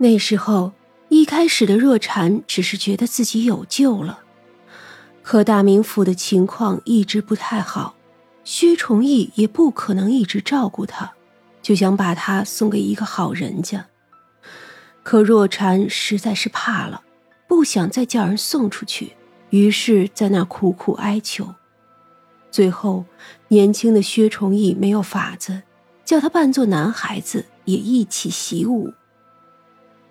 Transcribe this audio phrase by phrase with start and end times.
[0.00, 0.72] 那时候，
[1.08, 4.20] 一开始的若禅只是觉得自己有救了，
[5.24, 7.96] 可大名府的情况一直不太好，
[8.44, 11.14] 薛崇义也不可能一直照顾他，
[11.60, 13.86] 就想把他送给一个好人家。
[15.02, 17.02] 可若禅实在是怕了，
[17.48, 19.14] 不想再叫人送出去，
[19.50, 21.54] 于是在那苦苦哀求。
[22.52, 23.04] 最后，
[23.48, 25.62] 年轻的薛崇义没有法子，
[26.04, 28.94] 叫他扮作男孩子也一起习武。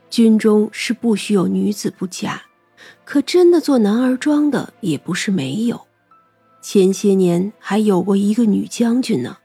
[0.10, 2.44] 军中是不许有女子不嫁，
[3.06, 5.82] 可真的做男儿装的也不是没有。
[6.62, 9.38] 前些年还有过一个女将军呢。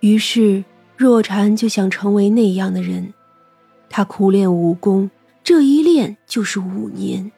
[0.00, 0.64] 于是
[0.96, 3.14] 若禅就想成为那样的人，
[3.88, 5.10] 他苦练武功，
[5.42, 7.32] 这一练就是五年。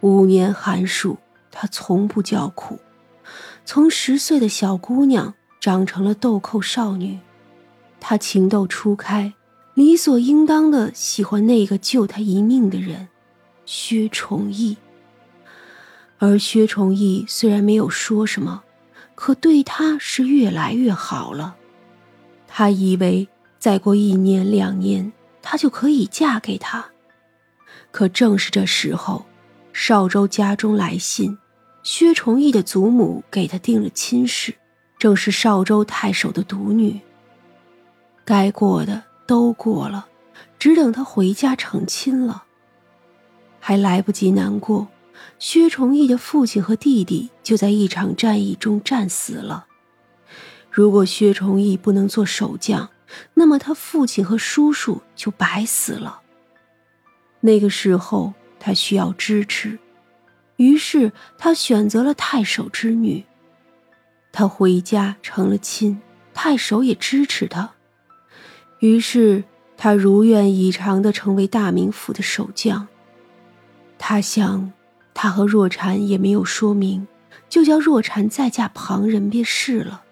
[0.00, 1.16] 五年寒暑，
[1.50, 2.78] 他从不叫苦。
[3.64, 7.18] 从十岁的小姑娘长成了豆蔻少女，
[7.98, 9.32] 她情窦初开，
[9.74, 13.08] 理所应当的喜欢那个救她一命的人，
[13.66, 14.76] 薛崇义。
[16.18, 18.62] 而薛崇义虽然没有说什么，
[19.14, 21.56] 可对她是越来越好了。
[22.46, 23.26] 他以为
[23.58, 26.84] 再过一年两年，她就可以嫁给他。
[27.90, 29.26] 可正是这时候，
[29.72, 31.36] 邵州家中来信。
[31.82, 34.54] 薛崇义的祖母给他定了亲事，
[34.98, 36.98] 正是邵州太守的独女。
[38.24, 40.08] 该过的都过了，
[40.58, 42.44] 只等他回家成亲了。
[43.60, 44.88] 还来不及难过，
[45.38, 49.66] 薛崇义的父亲和弟弟就在一场战役中战死了。
[50.70, 52.90] 如果薛崇义不能做守将，
[53.34, 56.20] 那么他父亲和叔叔就白死了。
[57.40, 59.78] 那个时候，他需要支持。
[60.56, 63.24] 于是他选择了太守之女，
[64.32, 66.00] 他回家成了亲，
[66.32, 67.73] 太守也支持他。
[68.84, 69.42] 于是
[69.78, 72.86] 他如愿以偿的成为大名府的守将。
[73.96, 74.70] 他想，
[75.14, 77.08] 他和若禅也没有说明，
[77.48, 80.02] 就叫若禅再嫁旁人便是了。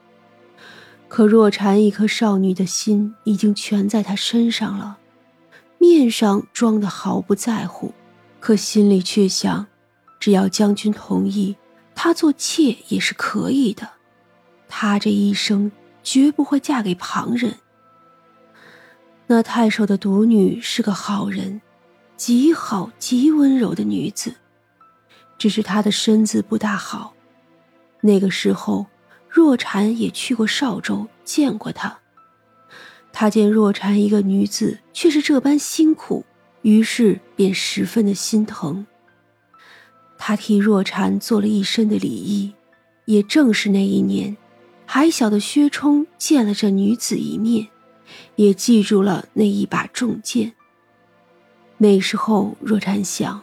[1.07, 4.97] 可若禅一颗少女的心已经全在他身上了，
[5.77, 7.93] 面上装的毫不在乎，
[8.41, 9.67] 可心里却想。
[10.19, 11.57] 只要将军同意，
[11.95, 13.91] 她做妾也是可以的。
[14.67, 15.71] 她这一生
[16.03, 17.57] 绝不会嫁给旁人。
[19.27, 21.61] 那太守的独女是个好人，
[22.17, 24.35] 极好极温柔的女子，
[25.39, 27.15] 只是她的身子不大好。
[28.01, 28.87] 那个时候，
[29.29, 31.99] 若禅也去过邵州见过她。
[33.15, 36.25] 他见若禅一个女子却是这般辛苦，
[36.63, 38.87] 于是便十分的心疼。
[40.17, 42.55] 他替若禅做了一身的礼衣，
[43.05, 44.37] 也正是那一年，
[44.87, 47.69] 还小的薛冲见了这女子一面，
[48.37, 50.53] 也记住了那一把重剑。
[51.79, 53.43] 那时候，若禅想，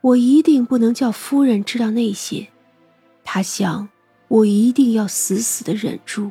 [0.00, 2.48] 我一定不能叫夫人知道那些。
[3.24, 3.88] 他想，
[4.28, 6.30] 我一定要死死的忍住。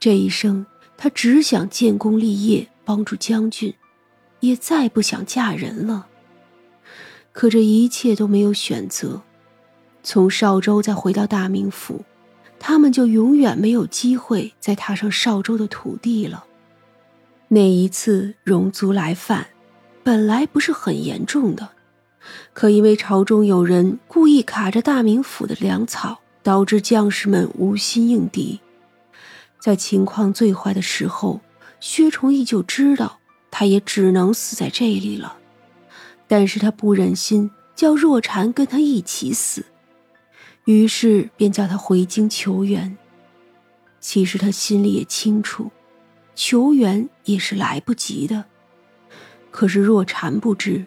[0.00, 0.64] 这一生，
[0.96, 3.74] 他只想建功立业，帮助将军，
[4.40, 6.06] 也再不想嫁人了。
[7.32, 9.22] 可这一切都没有选择，
[10.02, 12.04] 从邵州再回到大名府，
[12.58, 16.44] 他们就永远没有机会再踏上邵州的土地了。
[17.54, 19.48] 那一次戎族来犯，
[20.02, 21.68] 本来不是很严重的，
[22.54, 28.58] 可因为朝中有人故意卡着大名府的粮草，导致将士们无心应敌。
[29.60, 31.42] 在情况最坏的时候，
[31.78, 33.18] 薛崇义就知道，
[33.50, 35.36] 他也只能死在这里了。
[36.26, 39.66] 但是他不忍心叫若禅跟他一起死，
[40.64, 42.96] 于是便叫他回京求援。
[44.00, 45.70] 其实他心里也清楚，
[46.34, 48.44] 求援也是来不及的。
[49.50, 50.86] 可是若禅不知，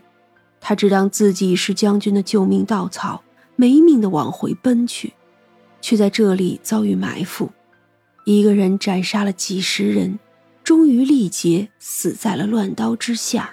[0.60, 3.24] 他只当自己是将军的救命稻草，
[3.56, 5.14] 没命的往回奔去，
[5.82, 7.52] 却在这里遭遇埋伏，
[8.24, 10.18] 一个人斩杀了几十人，
[10.64, 13.52] 终于力竭死在了乱刀之下。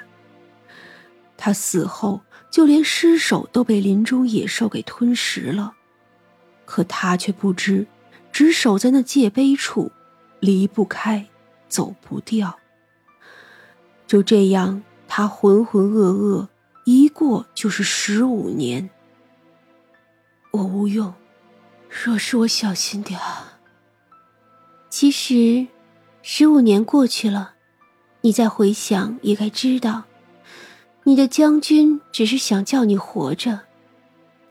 [1.37, 5.75] 他死后，就连尸首都被林中野兽给吞食了，
[6.65, 7.87] 可他却不知，
[8.33, 9.93] 只守在那界碑处，
[10.41, 11.27] 离不开，
[11.73, 12.59] 走不掉。
[14.07, 16.49] 就这样，他浑浑噩噩，
[16.85, 18.91] 一过就是十五年。
[20.51, 21.15] 我无用，
[21.89, 23.19] 若是我小心点
[24.91, 25.67] 其实，
[26.21, 27.55] 十五年过去了，
[28.21, 30.05] 你再回想，也该知道。
[31.05, 33.61] 你的将军只是想叫你活着，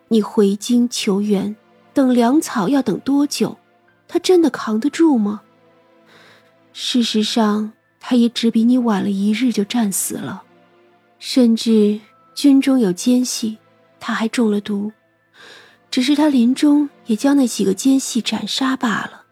[0.07, 1.55] 你回京求援，
[1.93, 3.59] 等粮草要等多久？
[4.07, 5.43] 他真的扛得住吗？
[6.73, 10.43] 事实上，他也只比你晚了一日就战死了，
[11.19, 11.99] 甚至
[12.33, 13.57] 军中有奸细，
[13.99, 14.91] 他还中了毒，
[15.89, 19.25] 只是他临终也将那几个奸细斩杀罢了。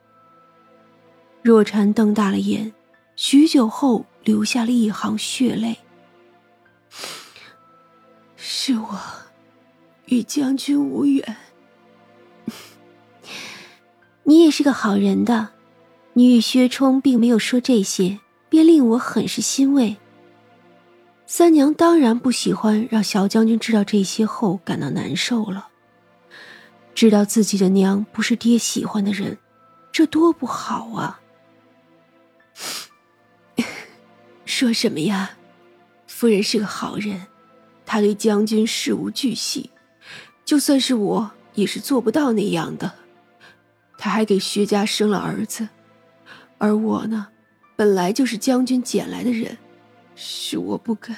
[1.41, 2.73] 若禅瞪大了眼，
[3.15, 5.77] 许久后流下了一行血泪。
[8.35, 8.99] 是我，
[10.05, 11.37] 与将军无缘。
[14.23, 15.49] 你也是个好人的，
[16.19, 18.19] 你与薛冲并没有说这些，
[18.49, 19.95] 便令我很是欣慰。
[21.25, 25.69] 三娘当然不喜欢让小将军知道这些后感到难受了。
[26.93, 29.37] 知道自己的娘不是爹喜欢的人，
[29.93, 31.21] 这多不好啊！
[34.43, 35.37] 说什么呀？
[36.05, 37.27] 夫人是个好人，
[37.85, 39.69] 她对将军事无巨细，
[40.43, 42.91] 就算是我也是做不到那样的。
[43.97, 45.69] 他还给薛家生了儿子，
[46.59, 47.29] 而我呢，
[47.75, 49.57] 本来就是将军捡来的人，
[50.15, 51.15] 是我不该，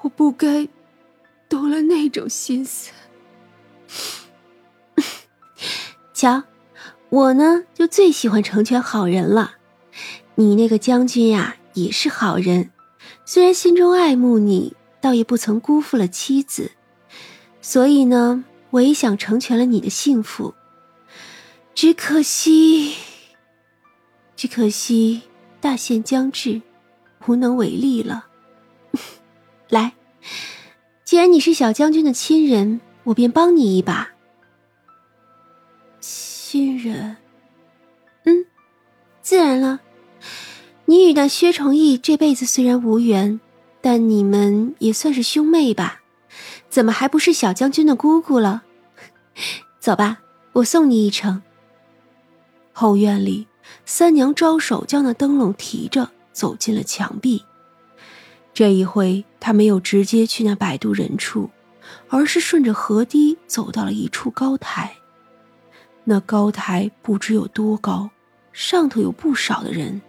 [0.00, 0.66] 我不该
[1.48, 2.90] 动了那种心思。
[6.14, 6.44] 瞧，
[7.10, 9.56] 我呢就最喜欢成全好人了。
[10.36, 12.70] 你那个将军呀，也是好人，
[13.24, 16.70] 虽然心中爱慕你，倒也不曾辜负了妻子。
[17.60, 20.54] 所以呢，我也想成全了你的幸福。
[21.74, 22.94] 只可惜，
[24.44, 25.22] 只可惜
[25.58, 26.60] 大限将至，
[27.26, 28.26] 无能为力了。
[29.70, 29.94] 来，
[31.02, 34.10] 既然你是小将军的亲人，我便帮你一把。
[35.98, 37.16] 亲人？
[38.24, 38.44] 嗯，
[39.22, 39.80] 自然了。
[40.84, 43.40] 你与那薛崇义这辈子虽然无缘，
[43.80, 46.02] 但你们也算是兄妹吧？
[46.68, 48.64] 怎么还不是小将军的姑姑了？
[49.80, 50.18] 走吧，
[50.52, 51.40] 我送你一程。
[52.74, 53.46] 后院里，
[53.84, 57.44] 三娘招手将那灯笼提着走进了墙壁。
[58.52, 61.50] 这一回，她没有直接去那摆渡人处，
[62.08, 64.96] 而是顺着河堤走到了一处高台。
[66.04, 68.10] 那高台不知有多高，
[68.52, 70.00] 上头有不少的人。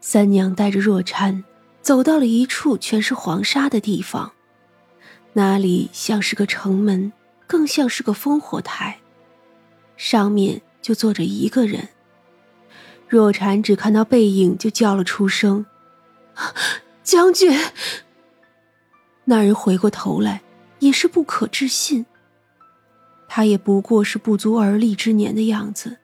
[0.00, 1.44] 三娘带着若禅
[1.80, 4.32] 走到了一处全是黄沙的地方，
[5.32, 7.12] 那里像是个城门，
[7.46, 9.00] 更像是个烽火台，
[9.96, 10.60] 上面。
[10.84, 11.88] 就坐着一个人，
[13.16, 15.64] 若禅只看到背影就叫了出声
[17.04, 17.56] ：“将军！”
[19.26, 20.42] 那人回过头来，
[20.80, 22.06] 也是不可置信。
[23.28, 25.98] 他也不过是不足而立之年的样子，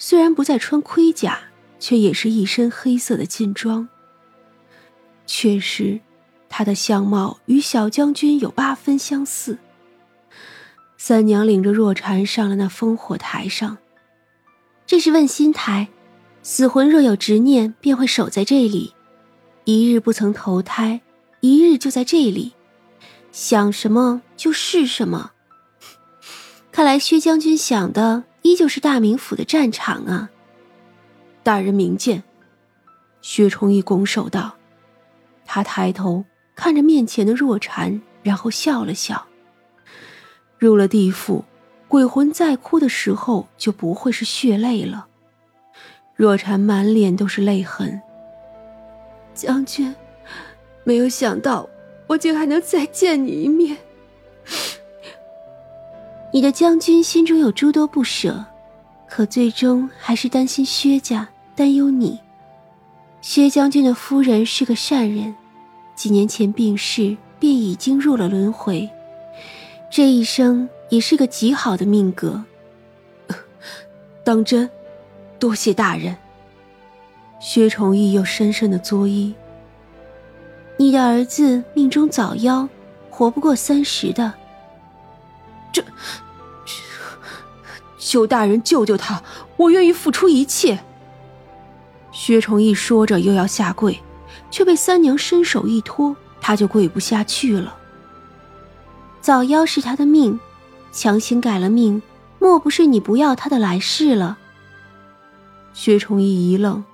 [0.00, 1.38] 虽然不再穿盔甲，
[1.78, 3.88] 却也是一身黑色的劲装。
[5.28, 6.00] 确实，
[6.48, 9.58] 他的相貌与小将军有八分相似。
[10.96, 13.78] 三娘领着若禅上了那烽火台上。
[14.84, 15.88] 这是问心台，
[16.50, 18.94] 死魂若有执念，便会守在这里，
[19.64, 21.02] 一日不曾投胎，
[21.40, 22.54] 一日就在这里，
[23.32, 25.32] 想什么就是什么。
[26.72, 30.30] 看来薛将军想的依旧是大名府的战场啊！
[31.42, 32.24] 大人明鉴。
[33.20, 34.56] 薛崇义拱手道，
[35.44, 36.24] 他抬头
[36.56, 39.26] 看着面前的若禅，然后笑了笑。
[40.56, 41.44] 入了地府。
[41.88, 45.08] 鬼魂在哭的时候就不会是血泪了。
[46.18, 48.02] 若禅满脸都是泪痕。
[49.34, 49.94] 将军，
[50.82, 51.70] 没有想到
[52.08, 53.76] 我竟还能再见你一面。
[56.32, 58.44] 你的将军心中有诸多不舍，
[59.08, 62.18] 可最终还是担心薛家，担忧你。
[63.20, 65.32] 薛将军的夫人是个善人，
[65.94, 68.90] 几年前病逝，便已经入了轮回。
[69.88, 70.68] 这一生。
[70.90, 72.42] 也是个极好的命格。
[74.24, 74.70] 当真，
[75.38, 76.16] 多谢大人。
[77.40, 79.32] 薛崇义又深深的作揖。
[80.76, 82.68] 你的儿子命中早夭，
[83.10, 84.32] 活不过三十的。
[85.72, 86.72] 这这，
[87.98, 89.22] 求大人救救他，
[89.56, 90.80] 我愿意付出一切。
[92.10, 94.00] 薛崇义说着又要下跪，
[94.50, 97.76] 却被三娘伸手一拖，他就跪不下去了。
[99.20, 100.38] 早夭是他的命。
[100.90, 102.02] 强行改了命，
[102.38, 104.38] 莫不是你不要他的来世了？
[105.78, 106.84] 薛崇义一愣，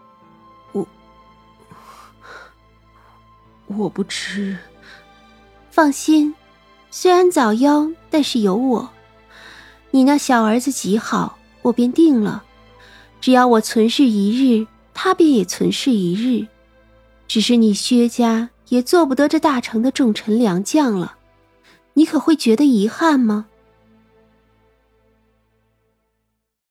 [0.72, 0.86] 我
[3.66, 4.58] 我不知。
[5.70, 6.34] 放心，
[6.90, 8.90] 虽然早夭，但是有我。
[9.90, 12.44] 你那小儿子极好，我便定了。
[13.22, 16.46] 只要我存世一日，他便也存世一日。
[17.26, 21.16] 只是你薛家也做不得这大成的重臣良将了，
[21.94, 23.46] 你可会觉得遗憾吗？